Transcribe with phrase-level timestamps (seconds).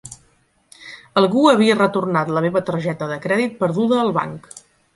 [1.21, 4.53] Algú havia retornat la meva targeta de crèdit perduda al banc.